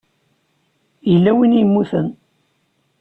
[1.11, 2.07] Yella win i yemmuten.